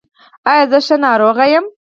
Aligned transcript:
ایا 0.49 0.63
زه 0.71 0.79
ښه 0.85 0.95
ناروغ 1.03 1.37
یم؟ 1.53 1.65